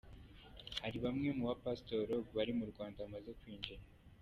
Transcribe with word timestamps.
Hari 0.83 0.97
bamwe 1.05 1.29
mu 1.37 1.43
ba 1.49 1.55
pasiteri 1.63 2.13
bo 2.17 2.53
mu 2.59 2.65
Rwanda 2.71 3.03
bamaze 3.03 3.31
kwinjira:. 3.39 3.83